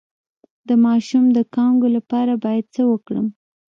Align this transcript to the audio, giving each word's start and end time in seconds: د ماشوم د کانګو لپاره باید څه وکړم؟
د 0.67 0.69
ماشوم 0.85 1.25
د 1.37 1.39
کانګو 1.55 1.87
لپاره 1.97 2.33
باید 2.43 2.65
څه 2.75 2.81
وکړم؟ 2.91 3.27